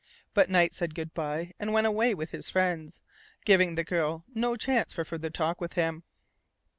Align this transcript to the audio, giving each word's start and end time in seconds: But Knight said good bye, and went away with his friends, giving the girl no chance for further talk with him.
But 0.33 0.49
Knight 0.49 0.73
said 0.73 0.95
good 0.95 1.13
bye, 1.13 1.51
and 1.59 1.73
went 1.73 1.85
away 1.85 2.15
with 2.15 2.31
his 2.31 2.49
friends, 2.49 3.01
giving 3.45 3.75
the 3.75 3.83
girl 3.83 4.25
no 4.33 4.55
chance 4.57 4.93
for 4.95 5.05
further 5.05 5.29
talk 5.29 5.61
with 5.61 5.73
him. 5.73 6.03